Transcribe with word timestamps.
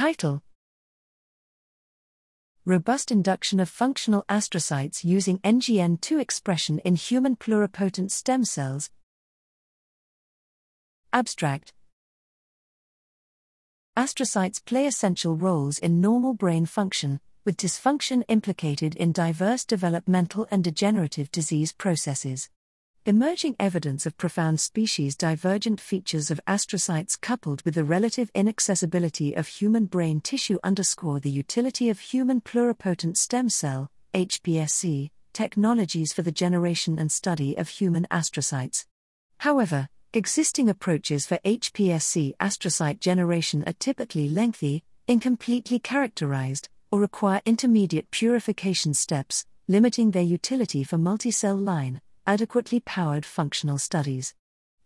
Title 0.00 0.42
Robust 2.64 3.10
induction 3.10 3.60
of 3.60 3.68
functional 3.68 4.24
astrocytes 4.30 5.04
using 5.04 5.40
NGN2 5.40 6.18
expression 6.18 6.78
in 6.78 6.94
human 6.94 7.36
pluripotent 7.36 8.10
stem 8.10 8.46
cells. 8.46 8.88
Abstract 11.12 11.74
Astrocytes 13.94 14.64
play 14.64 14.86
essential 14.86 15.36
roles 15.36 15.78
in 15.78 16.00
normal 16.00 16.32
brain 16.32 16.64
function, 16.64 17.20
with 17.44 17.58
dysfunction 17.58 18.22
implicated 18.28 18.96
in 18.96 19.12
diverse 19.12 19.66
developmental 19.66 20.48
and 20.50 20.64
degenerative 20.64 21.30
disease 21.30 21.74
processes. 21.74 22.48
Emerging 23.06 23.56
evidence 23.58 24.04
of 24.04 24.18
profound 24.18 24.60
species 24.60 25.16
divergent 25.16 25.80
features 25.80 26.30
of 26.30 26.38
astrocytes 26.46 27.18
coupled 27.18 27.62
with 27.62 27.74
the 27.74 27.82
relative 27.82 28.30
inaccessibility 28.34 29.32
of 29.32 29.48
human 29.48 29.86
brain 29.86 30.20
tissue 30.20 30.58
underscore 30.62 31.18
the 31.18 31.30
utility 31.30 31.88
of 31.88 31.98
human 31.98 32.42
pluripotent 32.42 33.16
stem 33.16 33.48
cell 33.48 33.90
HPSC 34.12 35.08
technologies 35.32 36.12
for 36.12 36.20
the 36.20 36.30
generation 36.30 36.98
and 36.98 37.10
study 37.10 37.56
of 37.56 37.70
human 37.70 38.06
astrocytes. 38.10 38.84
However, 39.38 39.88
existing 40.12 40.68
approaches 40.68 41.24
for 41.24 41.38
HPSC 41.38 42.34
astrocyte 42.38 43.00
generation 43.00 43.64
are 43.66 43.72
typically 43.78 44.28
lengthy, 44.28 44.84
incompletely 45.08 45.78
characterized, 45.78 46.68
or 46.90 47.00
require 47.00 47.40
intermediate 47.46 48.10
purification 48.10 48.92
steps, 48.92 49.46
limiting 49.68 50.10
their 50.10 50.22
utility 50.22 50.84
for 50.84 50.98
multicell 50.98 51.58
line 51.58 52.02
adequately 52.30 52.78
powered 52.78 53.26
functional 53.26 53.76
studies. 53.76 54.36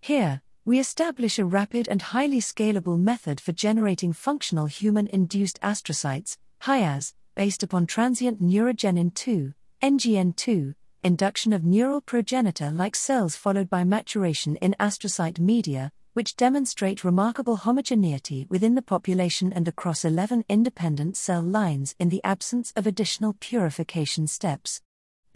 Here, 0.01 0.41
we 0.65 0.79
establish 0.79 1.39
a 1.39 1.45
rapid 1.45 1.87
and 1.89 2.01
highly 2.01 2.41
scalable 2.41 2.98
method 2.98 3.39
for 3.39 3.53
generating 3.53 4.15
functional 4.15 4.65
human 4.65 5.09
induced 5.09 5.61
astrocytes, 5.61 6.39
HIAS, 6.62 7.12
based 7.34 7.62
upon 7.62 7.84
transient 7.84 8.41
neurogenin 8.41 9.12
2, 9.12 9.53
NGN2, 9.83 10.75
induction 11.03 11.53
of 11.53 11.65
neural 11.65 12.00
progenitor 12.00 12.70
like 12.70 12.97
cells 12.97 13.37
followed 13.37 13.69
by 13.69 13.84
maturation 13.84 14.56
in 14.56 14.75
astrocyte 14.81 15.39
media, 15.39 15.92
which 16.15 16.37
demonstrate 16.37 17.05
remarkable 17.05 17.56
homogeneity 17.56 18.47
within 18.48 18.75
the 18.75 18.81
population 18.81 19.53
and 19.53 19.69
across 19.69 20.03
11 20.03 20.47
independent 20.48 21.15
cell 21.15 21.42
lines 21.42 21.95
in 21.98 22.09
the 22.09 22.25
absence 22.25 22.72
of 22.75 22.87
additional 22.87 23.34
purification 23.39 24.27
steps. 24.27 24.81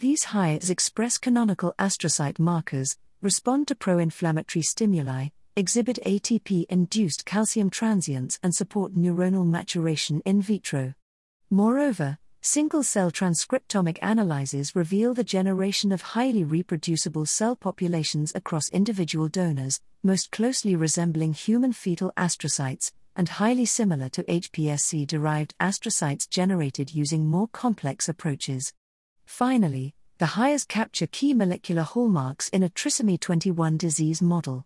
These 0.01 0.27
HIAS 0.27 0.71
express 0.71 1.19
canonical 1.19 1.75
astrocyte 1.77 2.39
markers, 2.39 2.97
respond 3.21 3.67
to 3.67 3.75
pro 3.75 3.99
inflammatory 3.99 4.63
stimuli, 4.63 5.31
exhibit 5.57 5.99
ATP 6.07 6.67
induced 6.69 7.27
calcium 7.27 7.69
transients, 7.69 8.39
and 8.41 8.55
support 8.55 8.95
neuronal 8.95 9.45
maturation 9.45 10.23
in 10.25 10.41
vitro. 10.41 10.95
Moreover, 11.51 12.19
single 12.41 12.85
cell 12.85 13.11
transcriptomic 13.11 13.99
analyses 14.01 14.77
reveal 14.77 15.15
the 15.15 15.25
generation 15.25 15.91
of 15.91 16.03
highly 16.03 16.45
reproducible 16.45 17.27
cell 17.27 17.57
populations 17.57 18.31
across 18.37 18.69
individual 18.69 19.27
donors, 19.27 19.81
most 20.05 20.31
closely 20.31 20.77
resembling 20.77 21.33
human 21.33 21.73
fetal 21.73 22.13
astrocytes, 22.17 22.93
and 23.17 23.31
highly 23.31 23.65
similar 23.65 24.09
to 24.11 24.23
HPSC 24.23 25.09
derived 25.09 25.57
astrocytes 25.59 26.31
generated 26.31 26.95
using 26.95 27.27
more 27.27 27.49
complex 27.49 28.09
approaches. 28.09 28.73
Finally, 29.29 29.95
the 30.17 30.25
HIAS 30.25 30.67
capture 30.67 31.07
key 31.07 31.34
molecular 31.34 31.83
hallmarks 31.83 32.48
in 32.48 32.62
a 32.62 32.71
trisomy 32.71 33.21
21 33.21 33.77
disease 33.77 34.23
model. 34.23 34.65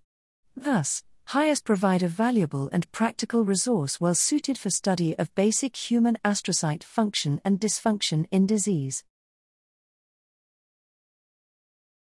Thus, 0.56 1.02
HIAS 1.30 1.62
provide 1.64 2.02
a 2.02 2.08
valuable 2.08 2.70
and 2.72 2.90
practical 2.92 3.44
resource 3.44 4.00
well 4.00 4.14
suited 4.14 4.56
for 4.56 4.70
study 4.70 5.18
of 5.18 5.34
basic 5.34 5.74
human 5.76 6.16
astrocyte 6.24 6.84
function 6.84 7.40
and 7.44 7.60
dysfunction 7.60 8.26
in 8.30 8.46
disease. 8.46 9.02